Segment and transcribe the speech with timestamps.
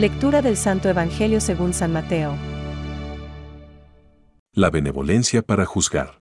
[0.00, 2.34] Lectura del Santo Evangelio según San Mateo.
[4.54, 6.22] La benevolencia para juzgar.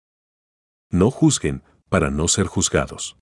[0.91, 3.15] No juzguen, para no ser juzgados.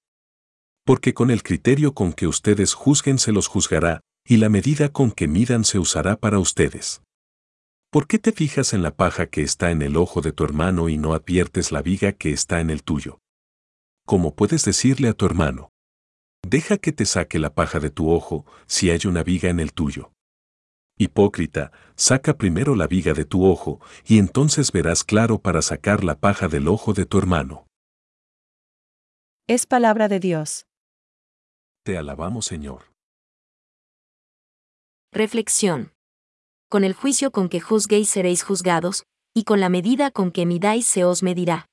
[0.87, 5.11] Porque con el criterio con que ustedes juzguen se los juzgará, y la medida con
[5.11, 7.03] que midan se usará para ustedes.
[7.91, 10.89] ¿Por qué te fijas en la paja que está en el ojo de tu hermano
[10.89, 13.19] y no adviertes la viga que está en el tuyo?
[14.07, 15.69] ¿Cómo puedes decirle a tu hermano?
[16.41, 19.73] Deja que te saque la paja de tu ojo si hay una viga en el
[19.73, 20.11] tuyo.
[21.01, 26.19] Hipócrita, saca primero la viga de tu ojo, y entonces verás claro para sacar la
[26.19, 27.67] paja del ojo de tu hermano.
[29.47, 30.65] Es palabra de Dios.
[31.85, 32.91] Te alabamos, Señor.
[35.13, 35.93] Reflexión.
[36.69, 40.85] Con el juicio con que juzguéis seréis juzgados, y con la medida con que midáis
[40.85, 41.65] se os medirá.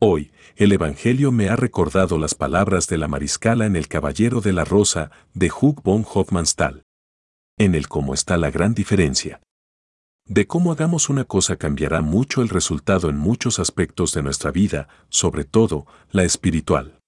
[0.00, 4.52] Hoy, el Evangelio me ha recordado las palabras de la mariscala en El Caballero de
[4.52, 6.84] la Rosa, de Hug von Hofmannsthal
[7.58, 9.40] en el cómo está la gran diferencia.
[10.24, 14.88] De cómo hagamos una cosa cambiará mucho el resultado en muchos aspectos de nuestra vida,
[15.08, 17.00] sobre todo la espiritual.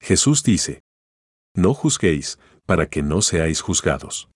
[0.00, 0.82] Jesús dice,
[1.54, 4.28] No juzguéis, para que no seáis juzgados.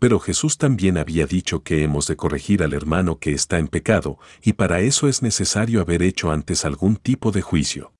[0.00, 4.18] Pero Jesús también había dicho que hemos de corregir al hermano que está en pecado,
[4.42, 7.92] y para eso es necesario haber hecho antes algún tipo de juicio.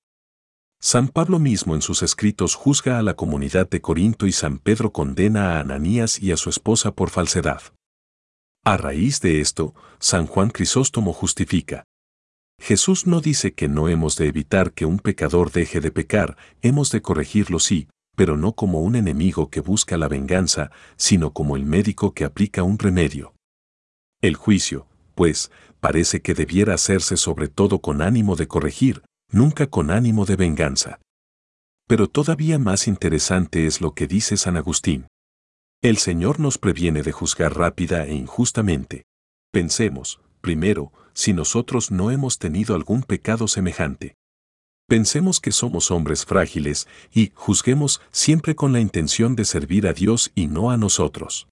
[0.81, 4.93] San Pablo mismo en sus escritos juzga a la comunidad de Corinto y San Pedro
[4.93, 7.63] condena a Ananías y a su esposa por falsedad.
[8.65, 11.85] A raíz de esto, San Juan Crisóstomo justifica.
[12.61, 16.91] Jesús no dice que no hemos de evitar que un pecador deje de pecar, hemos
[16.91, 21.65] de corregirlo sí, pero no como un enemigo que busca la venganza, sino como el
[21.65, 23.35] médico que aplica un remedio.
[24.21, 29.91] El juicio, pues, parece que debiera hacerse sobre todo con ánimo de corregir, nunca con
[29.91, 31.01] ánimo de venganza.
[31.87, 35.07] Pero todavía más interesante es lo que dice San Agustín.
[35.81, 39.05] El Señor nos previene de juzgar rápida e injustamente.
[39.53, 44.17] Pensemos, primero, si nosotros no hemos tenido algún pecado semejante.
[44.87, 50.33] Pensemos que somos hombres frágiles y juzguemos siempre con la intención de servir a Dios
[50.35, 51.49] y no a nosotros.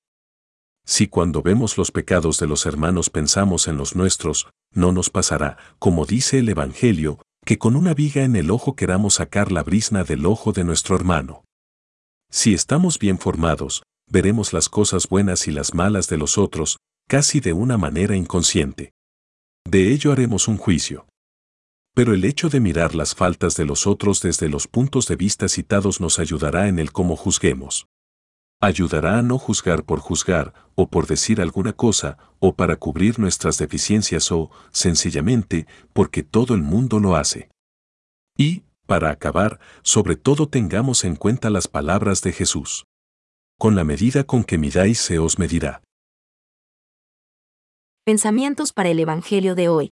[0.87, 5.59] Si cuando vemos los pecados de los hermanos pensamos en los nuestros, no nos pasará,
[5.79, 10.03] como dice el Evangelio, que con una viga en el ojo queramos sacar la brisna
[10.03, 11.45] del ojo de nuestro hermano.
[12.29, 17.39] Si estamos bien formados, veremos las cosas buenas y las malas de los otros, casi
[17.39, 18.91] de una manera inconsciente.
[19.65, 21.07] De ello haremos un juicio.
[21.95, 25.49] Pero el hecho de mirar las faltas de los otros desde los puntos de vista
[25.49, 27.87] citados nos ayudará en el cómo juzguemos.
[28.61, 33.59] Ayudará a no juzgar por juzgar, o por decir alguna cosa, o para cubrir nuestras
[33.59, 37.51] deficiencias o, sencillamente, porque todo el mundo lo hace.
[38.37, 42.87] Y, para acabar, sobre todo tengamos en cuenta las palabras de Jesús.
[43.59, 45.83] Con la medida con que midáis se os medirá.
[48.05, 49.91] Pensamientos para el Evangelio de hoy.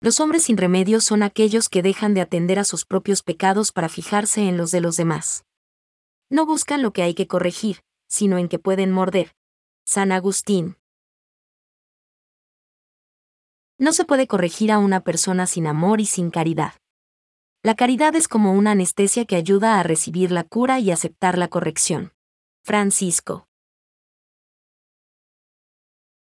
[0.00, 3.88] Los hombres sin remedio son aquellos que dejan de atender a sus propios pecados para
[3.88, 5.44] fijarse en los de los demás.
[6.30, 9.34] No buscan lo que hay que corregir, sino en que pueden morder.
[9.86, 10.76] San Agustín.
[13.78, 16.74] No se puede corregir a una persona sin amor y sin caridad.
[17.62, 21.48] La caridad es como una anestesia que ayuda a recibir la cura y aceptar la
[21.48, 22.12] corrección.
[22.62, 23.46] Francisco.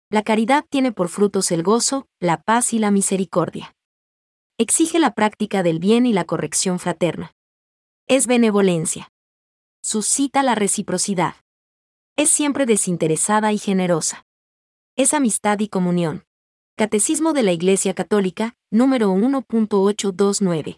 [0.10, 3.76] La caridad tiene por frutos el gozo, la paz y la misericordia.
[4.58, 7.34] Exige la práctica del bien y la corrección fraterna.
[8.08, 9.12] Es benevolencia
[9.82, 11.36] suscita la reciprocidad.
[12.16, 14.26] Es siempre desinteresada y generosa.
[14.96, 16.24] Es amistad y comunión.
[16.78, 20.78] Catecismo de la Iglesia Católica, número 1.829.